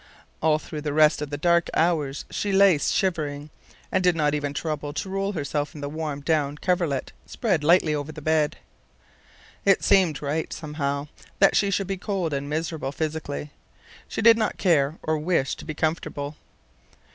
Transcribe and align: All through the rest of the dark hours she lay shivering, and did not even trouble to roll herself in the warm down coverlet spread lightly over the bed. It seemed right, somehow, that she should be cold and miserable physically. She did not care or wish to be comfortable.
All 0.41 0.57
through 0.57 0.81
the 0.81 0.93
rest 0.93 1.21
of 1.21 1.29
the 1.29 1.37
dark 1.37 1.69
hours 1.75 2.25
she 2.31 2.51
lay 2.51 2.79
shivering, 2.79 3.51
and 3.91 4.03
did 4.03 4.15
not 4.15 4.33
even 4.33 4.51
trouble 4.51 4.93
to 4.93 5.09
roll 5.11 5.33
herself 5.33 5.75
in 5.75 5.81
the 5.81 5.87
warm 5.89 6.21
down 6.21 6.57
coverlet 6.57 7.11
spread 7.27 7.63
lightly 7.63 7.93
over 7.93 8.11
the 8.11 8.19
bed. 8.19 8.57
It 9.63 9.83
seemed 9.83 10.19
right, 10.23 10.51
somehow, 10.51 11.07
that 11.37 11.55
she 11.55 11.69
should 11.69 11.85
be 11.85 11.97
cold 11.97 12.33
and 12.33 12.49
miserable 12.49 12.91
physically. 12.91 13.51
She 14.07 14.23
did 14.23 14.39
not 14.39 14.57
care 14.57 14.97
or 15.03 15.19
wish 15.19 15.53
to 15.57 15.65
be 15.65 15.75
comfortable. 15.75 16.35